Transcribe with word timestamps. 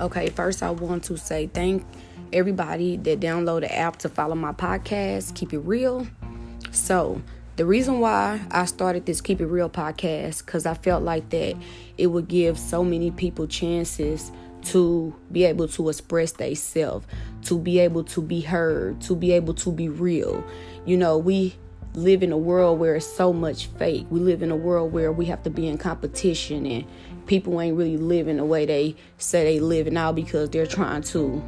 Okay, 0.00 0.28
first 0.28 0.62
I 0.62 0.70
want 0.70 1.02
to 1.04 1.18
say 1.18 1.48
thank 1.48 1.84
everybody 2.32 2.96
that 2.98 3.18
download 3.18 3.62
the 3.62 3.76
app 3.76 3.96
to 3.96 4.08
follow 4.08 4.36
my 4.36 4.52
podcast, 4.52 5.34
Keep 5.34 5.52
It 5.52 5.58
Real. 5.58 6.06
So, 6.70 7.20
the 7.56 7.66
reason 7.66 7.98
why 7.98 8.40
I 8.52 8.66
started 8.66 9.06
this 9.06 9.20
Keep 9.20 9.40
It 9.40 9.46
Real 9.46 9.68
podcast 9.68 10.46
cuz 10.46 10.66
I 10.66 10.74
felt 10.74 11.02
like 11.02 11.30
that 11.30 11.56
it 11.96 12.06
would 12.06 12.28
give 12.28 12.60
so 12.60 12.84
many 12.84 13.10
people 13.10 13.48
chances 13.48 14.30
to 14.66 15.12
be 15.32 15.42
able 15.42 15.66
to 15.66 15.88
express 15.88 16.30
themselves, 16.30 17.04
to 17.42 17.58
be 17.58 17.80
able 17.80 18.04
to 18.04 18.22
be 18.22 18.40
heard, 18.40 19.00
to 19.00 19.16
be 19.16 19.32
able 19.32 19.54
to 19.54 19.72
be 19.72 19.88
real. 19.88 20.44
You 20.86 20.96
know, 20.96 21.18
we 21.18 21.56
live 21.94 22.22
in 22.22 22.30
a 22.30 22.38
world 22.38 22.78
where 22.78 22.94
it's 22.94 23.06
so 23.06 23.32
much 23.32 23.66
fake. 23.66 24.06
We 24.10 24.20
live 24.20 24.42
in 24.42 24.50
a 24.50 24.56
world 24.56 24.92
where 24.92 25.10
we 25.10 25.26
have 25.26 25.42
to 25.42 25.50
be 25.50 25.66
in 25.66 25.78
competition 25.78 26.66
and 26.66 26.84
people 27.28 27.60
ain't 27.60 27.76
really 27.76 27.96
living 27.96 28.38
the 28.38 28.44
way 28.44 28.66
they 28.66 28.96
say 29.18 29.44
they 29.44 29.60
live 29.60 29.86
now 29.92 30.10
because 30.10 30.50
they're 30.50 30.66
trying 30.66 31.02
to 31.02 31.42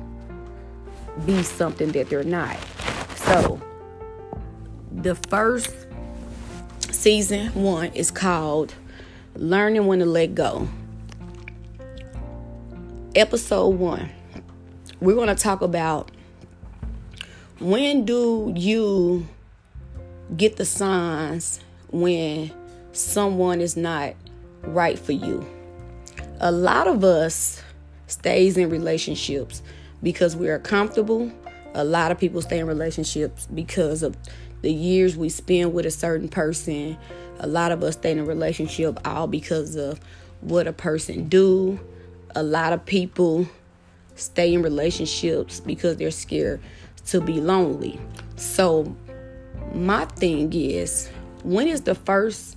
be 1.27 1.43
something 1.43 1.91
that 1.93 2.09
they're 2.09 2.23
not. 2.23 2.57
So, 3.17 3.61
the 4.93 5.15
first 5.15 5.75
season 6.91 7.53
one 7.55 7.87
is 7.95 8.11
called 8.11 8.75
Learning 9.35 9.87
When 9.87 9.99
to 9.99 10.07
Let 10.07 10.35
Go. 10.35 10.69
Episode 13.15 13.69
one, 13.71 14.11
we're 15.01 15.17
going 15.17 15.29
to 15.29 15.35
talk 15.35 15.63
about 15.63 16.13
when 17.59 18.05
do 18.05 18.53
you 18.55 19.27
get 20.37 20.57
the 20.57 20.65
signs 20.65 21.61
when 21.91 22.53
someone 22.93 23.61
is 23.61 23.77
not 23.77 24.15
right 24.63 24.99
for 24.99 25.13
you. 25.13 25.45
A 26.43 26.51
lot 26.51 26.87
of 26.87 27.05
us 27.05 27.63
stays 28.07 28.57
in 28.57 28.71
relationships 28.71 29.61
because 30.03 30.35
we 30.35 30.49
are 30.49 30.59
comfortable. 30.59 31.31
A 31.75 31.85
lot 31.85 32.11
of 32.11 32.19
people 32.19 32.41
stay 32.41 32.59
in 32.59 32.67
relationships 32.67 33.47
because 33.53 34.03
of 34.03 34.17
the 34.63 34.73
years 34.73 35.19
we 35.19 35.29
spend 35.29 35.75
with 35.75 35.85
a 35.85 35.91
certain 35.91 36.29
person. 36.29 36.97
A 37.41 37.47
lot 37.47 37.73
of 37.73 37.83
us 37.83 37.93
stay 37.95 38.13
in 38.13 38.21
a 38.21 38.25
relationship 38.25 39.07
all 39.07 39.27
because 39.27 39.77
of 39.77 40.01
what 40.41 40.67
a 40.67 40.73
person 40.73 41.29
do. 41.29 41.79
A 42.35 42.43
lot 42.43 42.73
of 42.73 42.87
people 42.87 43.47
stay 44.15 44.55
in 44.55 44.63
relationships 44.63 45.61
because 45.61 45.99
they're 45.99 46.11
scared 46.11 46.61
to 47.09 47.21
be 47.21 47.39
lonely. 47.39 48.01
So 48.37 48.97
my 49.75 50.07
thing 50.07 50.51
is, 50.55 51.11
when 51.43 51.69
is 51.69 51.83
the 51.83 51.95
first 51.95 52.57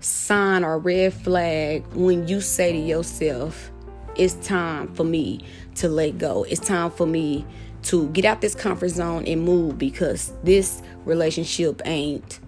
sign 0.00 0.64
or 0.64 0.78
red 0.78 1.12
flag 1.12 1.84
when 1.92 2.26
you 2.26 2.40
say 2.40 2.72
to 2.72 2.78
yourself, 2.78 3.70
it's 4.16 4.34
time 4.46 4.92
for 4.94 5.04
me 5.04 5.44
to 5.76 5.88
let 5.88 6.18
go. 6.18 6.44
It's 6.44 6.60
time 6.60 6.90
for 6.90 7.06
me 7.06 7.46
to 7.84 8.08
get 8.08 8.24
out 8.24 8.40
this 8.40 8.54
comfort 8.54 8.88
zone 8.88 9.24
and 9.26 9.42
move 9.42 9.78
because 9.78 10.32
this 10.42 10.82
relationship 11.04 11.80
ain't 11.84 12.40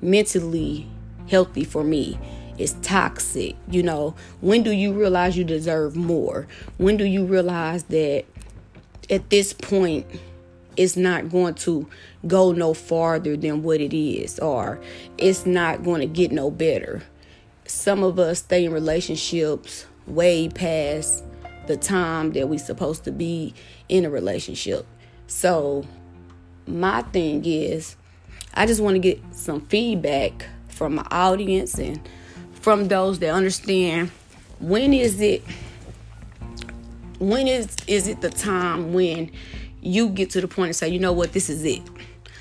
mentally 0.00 0.88
healthy 1.28 1.64
for 1.64 1.82
me. 1.82 2.18
It's 2.58 2.74
toxic. 2.82 3.56
You 3.70 3.82
know, 3.82 4.14
when 4.40 4.62
do 4.62 4.70
you 4.70 4.92
realize 4.92 5.36
you 5.36 5.44
deserve 5.44 5.96
more? 5.96 6.46
When 6.76 6.96
do 6.96 7.04
you 7.04 7.24
realize 7.24 7.84
that 7.84 8.24
at 9.10 9.30
this 9.30 9.52
point 9.52 10.06
it's 10.78 10.96
not 10.96 11.28
going 11.28 11.54
to 11.54 11.88
go 12.26 12.52
no 12.52 12.72
farther 12.72 13.36
than 13.36 13.62
what 13.62 13.80
it 13.80 13.92
is 13.92 14.38
or 14.38 14.80
it's 15.18 15.44
not 15.44 15.82
going 15.82 16.00
to 16.00 16.06
get 16.06 16.30
no 16.30 16.50
better. 16.50 17.02
Some 17.66 18.02
of 18.02 18.18
us 18.18 18.38
stay 18.38 18.64
in 18.64 18.72
relationships 18.72 19.86
way 20.06 20.48
past 20.48 21.24
the 21.66 21.76
time 21.76 22.32
that 22.32 22.48
we're 22.48 22.58
supposed 22.58 23.04
to 23.04 23.12
be 23.12 23.52
in 23.88 24.04
a 24.04 24.10
relationship. 24.10 24.86
So 25.26 25.84
my 26.66 27.02
thing 27.02 27.44
is 27.44 27.96
I 28.54 28.64
just 28.64 28.80
want 28.80 28.94
to 28.94 29.00
get 29.00 29.20
some 29.32 29.60
feedback 29.62 30.46
from 30.68 30.94
my 30.94 31.06
audience 31.10 31.76
and 31.78 32.00
from 32.52 32.86
those 32.86 33.18
that 33.18 33.30
understand 33.30 34.10
when 34.60 34.94
is 34.94 35.20
it 35.20 35.42
when 37.18 37.48
is 37.48 37.74
is 37.86 38.06
it 38.06 38.20
the 38.20 38.30
time 38.30 38.92
when 38.92 39.30
you 39.80 40.08
get 40.08 40.30
to 40.30 40.40
the 40.40 40.48
point 40.48 40.68
and 40.68 40.76
say, 40.76 40.88
you 40.88 40.98
know 40.98 41.12
what, 41.12 41.32
this 41.32 41.48
is 41.48 41.64
it. 41.64 41.82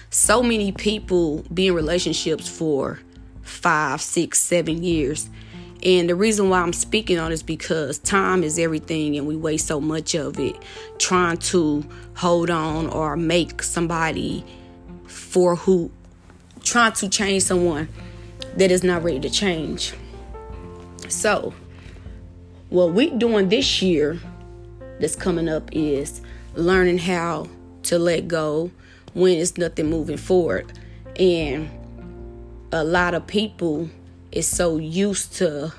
So 0.10 0.42
many 0.42 0.72
people 0.72 1.44
be 1.54 1.68
in 1.68 1.74
relationships 1.74 2.48
for 2.48 3.00
five, 3.42 4.02
six, 4.02 4.40
seven 4.40 4.84
years. 4.84 5.30
And 5.84 6.10
the 6.10 6.16
reason 6.16 6.50
why 6.50 6.62
I'm 6.62 6.74
speaking 6.74 7.20
on 7.20 7.32
is 7.32 7.44
because 7.44 8.00
time 8.00 8.44
is 8.44 8.58
everything 8.58 9.16
and 9.16 9.28
we 9.28 9.36
waste 9.36 9.68
so 9.68 9.80
much 9.80 10.16
of 10.16 10.40
it 10.40 10.56
trying 10.98 11.38
to 11.38 11.86
hold 12.16 12.50
on 12.50 12.88
or 12.88 13.16
make 13.16 13.62
somebody 13.62 14.44
for 15.06 15.56
who 15.56 15.92
trying 16.64 16.94
to 16.94 17.08
change 17.08 17.44
someone 17.44 17.88
that 18.56 18.72
is 18.72 18.84
not 18.84 19.04
ready 19.04 19.20
to 19.20 19.30
change. 19.30 19.94
So, 21.10 21.54
what 22.70 22.94
we 22.94 23.12
doing 23.12 23.50
this 23.50 23.82
year 23.82 24.20
that's 25.00 25.16
coming 25.16 25.48
up 25.48 25.70
is 25.72 26.22
learning 26.58 26.98
how 26.98 27.48
to 27.84 28.00
let 28.00 28.28
go 28.28 28.72
when 29.14 29.38
it's 29.38 29.58
nothing 29.58 29.90
moving 29.90 30.18
forward. 30.18 30.72
And 31.18 31.70
a 32.72 32.84
lot 32.84 33.14
of 33.14 33.26
people 33.28 33.90
is 34.32 34.48
so 34.48 34.78
used 34.78 35.34
to 35.36 35.74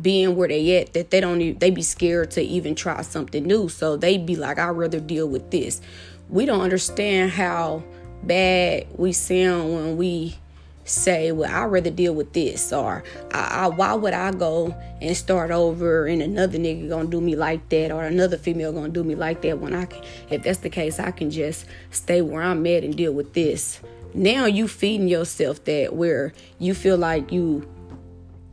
being 0.00 0.36
where 0.36 0.48
they 0.48 0.80
at 0.80 0.92
that 0.92 1.10
they 1.10 1.20
don't 1.20 1.40
even, 1.40 1.58
they 1.58 1.70
be 1.70 1.82
scared 1.82 2.30
to 2.32 2.42
even 2.42 2.74
try 2.74 3.02
something 3.02 3.44
new. 3.44 3.68
So 3.68 3.96
they 3.96 4.18
be 4.18 4.36
like, 4.36 4.58
I'd 4.58 4.70
rather 4.70 5.00
deal 5.00 5.28
with 5.28 5.50
this. 5.50 5.80
We 6.28 6.44
don't 6.44 6.60
understand 6.60 7.30
how 7.30 7.82
bad 8.22 8.86
we 8.96 9.12
sound 9.12 9.74
when 9.74 9.96
we 9.96 10.36
say, 10.86 11.32
well, 11.32 11.52
I'd 11.52 11.66
rather 11.66 11.90
deal 11.90 12.14
with 12.14 12.32
this, 12.32 12.72
or 12.72 13.04
I, 13.32 13.64
I, 13.64 13.66
why 13.66 13.92
would 13.94 14.14
I 14.14 14.30
go 14.30 14.74
and 15.02 15.16
start 15.16 15.50
over 15.50 16.06
and 16.06 16.22
another 16.22 16.58
nigga 16.58 16.88
gonna 16.88 17.08
do 17.08 17.20
me 17.20 17.36
like 17.36 17.68
that, 17.68 17.90
or 17.92 18.04
another 18.04 18.38
female 18.38 18.72
gonna 18.72 18.88
do 18.88 19.04
me 19.04 19.14
like 19.14 19.42
that 19.42 19.58
when 19.58 19.74
I 19.74 19.86
can, 19.86 20.02
if 20.30 20.44
that's 20.44 20.60
the 20.60 20.70
case, 20.70 20.98
I 20.98 21.10
can 21.10 21.30
just 21.30 21.66
stay 21.90 22.22
where 22.22 22.42
I'm 22.42 22.66
at 22.66 22.84
and 22.84 22.96
deal 22.96 23.12
with 23.12 23.34
this. 23.34 23.80
Now 24.14 24.46
you 24.46 24.66
feeding 24.68 25.08
yourself 25.08 25.64
that 25.64 25.94
where 25.94 26.32
you 26.58 26.72
feel 26.72 26.96
like 26.96 27.32
you 27.32 27.68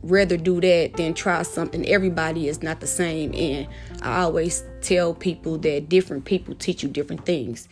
rather 0.02 0.36
do 0.36 0.60
that 0.60 0.94
than 0.94 1.14
try 1.14 1.42
something. 1.42 1.86
Everybody 1.88 2.48
is 2.48 2.62
not 2.62 2.80
the 2.80 2.86
same, 2.86 3.32
and 3.34 3.66
I 4.02 4.22
always 4.22 4.62
tell 4.82 5.14
people 5.14 5.56
that 5.58 5.88
different 5.88 6.24
people 6.24 6.54
teach 6.56 6.82
you 6.82 6.88
different 6.88 7.24
things. 7.24 7.68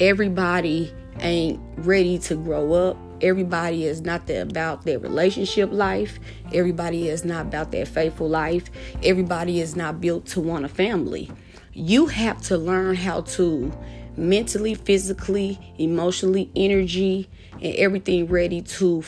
Everybody 0.00 0.94
ain't 1.20 1.60
ready 1.78 2.18
to 2.20 2.36
grow 2.36 2.72
up 2.72 2.96
Everybody 3.20 3.84
is 3.84 4.00
not 4.00 4.26
the, 4.26 4.42
about 4.42 4.84
their 4.84 4.98
relationship 4.98 5.70
life. 5.72 6.18
Everybody 6.52 7.08
is 7.08 7.24
not 7.24 7.46
about 7.46 7.72
their 7.72 7.86
faithful 7.86 8.28
life. 8.28 8.70
Everybody 9.02 9.60
is 9.60 9.74
not 9.76 10.00
built 10.00 10.26
to 10.26 10.40
want 10.40 10.64
a 10.64 10.68
family. 10.68 11.30
You 11.72 12.06
have 12.06 12.40
to 12.42 12.56
learn 12.56 12.94
how 12.96 13.22
to 13.22 13.72
mentally, 14.16 14.74
physically, 14.74 15.58
emotionally, 15.78 16.50
energy, 16.56 17.28
and 17.54 17.74
everything 17.76 18.26
ready 18.26 18.62
to 18.62 19.04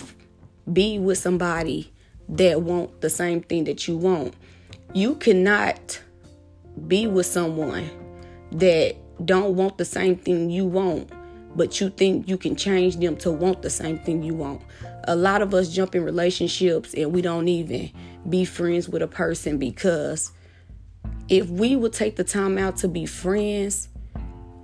be 0.73 0.99
with 0.99 1.19
somebody 1.19 1.93
that 2.29 2.63
want 2.63 3.01
the 3.01 3.11
same 3.11 3.43
thing 3.43 3.65
that 3.65 3.89
you 3.89 3.97
want. 3.97 4.35
You 4.93 5.17
cannot 5.17 6.01
be 6.87 7.07
with 7.07 7.27
someone 7.27 7.91
that 8.53 8.97
don't 9.25 9.55
want 9.55 9.79
the 9.79 9.85
same 9.85 10.17
thing 10.17 10.51
you 10.51 10.65
want 10.65 11.11
but 11.55 11.81
you 11.81 11.91
think 11.91 12.29
you 12.29 12.37
can 12.37 12.57
change 12.57 12.97
them 12.97 13.17
to 13.19 13.31
want 13.31 13.63
the 13.63 13.71
same 13.71 13.99
thing 13.99 14.23
you 14.23 14.35
want. 14.35 14.63
A 15.05 15.17
lot 15.17 15.43
of 15.43 15.55
us 15.55 15.69
jump 15.69 15.95
in 15.95 16.05
relationships 16.05 16.95
and 16.95 17.13
we 17.13 17.23
don't 17.23 17.49
even 17.49 17.91
be 18.29 18.45
friends 18.45 18.89
with 18.89 19.03
a 19.03 19.09
person 19.09 19.59
because 19.59 20.33
if 21.29 21.49
we 21.49 21.77
would 21.77 21.93
take 21.93 22.17
the 22.17 22.25
time 22.25 22.59
out 22.59 22.77
to 22.79 22.89
be 22.89 23.07
friends, 23.07 23.89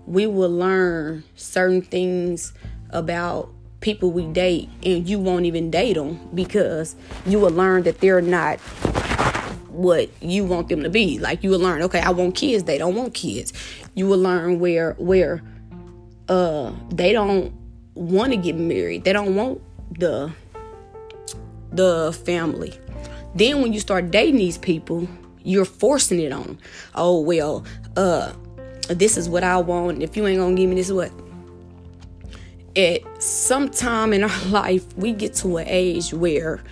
we 0.06 0.26
will 0.26 0.50
learn 0.50 1.24
certain 1.34 1.82
things 1.82 2.52
about 2.90 3.50
people 3.80 4.10
we 4.10 4.26
date 4.26 4.68
and 4.84 5.08
you 5.08 5.18
won't 5.18 5.44
even 5.46 5.70
date 5.70 5.94
them 5.94 6.18
because 6.34 6.96
you 7.24 7.38
will 7.38 7.50
learn 7.50 7.82
that 7.84 8.00
they're 8.00 8.20
not 8.20 8.58
what 9.68 10.08
you 10.20 10.44
want 10.44 10.68
them 10.68 10.82
to 10.82 10.90
be. 10.90 11.18
Like 11.18 11.44
you 11.44 11.50
will 11.50 11.60
learn, 11.60 11.82
okay, 11.82 12.00
I 12.00 12.10
want 12.10 12.34
kids, 12.34 12.64
they 12.64 12.78
don't 12.78 12.94
want 12.94 13.14
kids. 13.14 13.52
You 13.94 14.06
will 14.06 14.18
learn 14.18 14.58
where 14.58 14.92
where 14.94 15.42
uh 16.28 16.72
they 16.90 17.12
don't 17.12 17.52
want 17.94 18.32
to 18.32 18.36
get 18.36 18.56
married. 18.56 19.04
They 19.04 19.12
don't 19.12 19.34
want 19.34 19.60
the 19.98 20.32
the 21.72 22.18
family. 22.24 22.78
Then 23.34 23.62
when 23.62 23.72
you 23.72 23.80
start 23.80 24.10
dating 24.10 24.36
these 24.36 24.58
people, 24.58 25.08
you're 25.42 25.64
forcing 25.64 26.20
it 26.20 26.32
on 26.32 26.42
them. 26.42 26.58
Oh 26.94 27.20
well, 27.20 27.64
uh 27.96 28.32
this 28.88 29.16
is 29.16 29.28
what 29.28 29.42
I 29.42 29.58
want. 29.58 30.02
If 30.02 30.16
you 30.16 30.26
ain't 30.26 30.38
gonna 30.38 30.54
give 30.54 30.68
me 30.68 30.76
this 30.76 30.90
what 30.90 31.12
at 32.76 33.22
some 33.22 33.70
time 33.70 34.12
in 34.12 34.22
our 34.30 34.44
life 34.46 34.84
we 34.96 35.12
get 35.12 35.34
to 35.34 35.56
an 35.56 35.66
age 35.68 36.12
where 36.12 36.62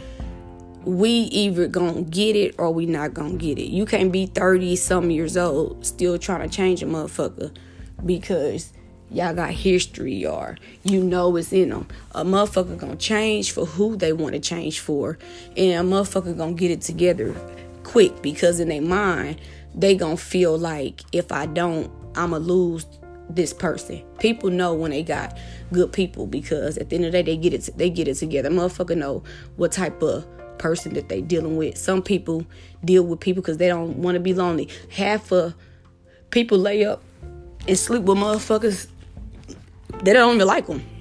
we 0.85 1.09
either 1.09 1.67
gonna 1.67 2.03
get 2.03 2.37
it 2.37 2.55
or 2.59 2.71
we 2.71 2.87
not 2.87 3.15
gonna 3.15 3.37
get 3.37 3.59
it. 3.59 3.71
You 3.71 3.87
can't 3.87 4.13
be 4.13 4.27
30 4.27 4.77
some 4.77 5.11
years 5.11 5.37
old 5.37 5.85
still 5.87 6.19
trying 6.19 6.49
to 6.49 6.55
change 6.55 6.83
a 6.83 6.87
motherfucker 6.87 7.57
because 8.05 8.74
y'all 9.15 9.35
got 9.35 9.51
history 9.51 10.27
or 10.27 10.59
you 10.83 11.03
know 11.03 11.37
it's 11.37 11.53
in 11.53 11.71
them. 11.71 11.87
A 12.13 12.25
motherfucker 12.25 12.77
gonna 12.77 12.97
change 12.97 13.53
for 13.53 13.65
who 13.65 13.97
they 13.97 14.13
want 14.13 14.35
to 14.35 14.41
change 14.41 14.81
for, 14.81 15.19
and 15.57 15.87
a 15.87 15.97
motherfucker 15.97 16.37
gonna 16.37 16.55
get 16.55 16.71
it 16.71 16.81
together 16.81 17.35
quick 17.85 18.23
because 18.23 18.61
in 18.61 18.69
their 18.69 18.83
mind 18.83 19.41
they 19.75 19.95
gonna 19.95 20.17
feel 20.17 20.59
like 20.59 21.03
if 21.13 21.33
I 21.33 21.47
don't, 21.47 21.91
I'ma 22.17 22.39
lose 22.39 22.87
this 23.31 23.53
person. 23.53 24.03
People 24.19 24.51
know 24.51 24.75
when 24.75 24.91
they 24.91 25.03
got 25.03 25.39
good 25.73 25.93
people 25.93 26.27
because 26.27 26.77
at 26.77 26.91
the 26.91 26.97
end 26.97 27.07
of 27.07 27.13
the 27.13 27.23
day 27.23 27.33
they 27.33 27.37
get 27.37 27.55
it 27.55 27.71
they 27.77 27.91
get 27.91 28.09
it 28.09 28.15
together. 28.15 28.51
Motherfucker 28.51 28.97
know 28.97 29.23
what 29.57 29.73
type 29.73 30.03
of 30.03 30.27
person 30.59 30.95
that 30.95 31.09
they 31.09 31.21
dealing 31.21 31.57
with. 31.57 31.77
Some 31.77 32.03
people 32.03 32.45
deal 32.85 33.05
with 33.05 33.21
people 33.21 33.43
because 33.43 33.59
they 33.59 33.69
don't 33.69 33.99
want 33.99 34.17
to 34.17 34.21
be 34.21 34.35
lonely. 34.35 34.69
Half 34.91 35.33
of 35.33 35.55
people 36.31 36.59
lay 36.59 36.85
up 36.85 37.03
and 37.67 37.79
sleep 37.79 38.03
with 38.03 38.19
motherfuckers 38.19 38.89
they 40.03 40.13
don't 40.13 40.35
even 40.35 40.47
like 40.47 40.67
them. 40.67 40.94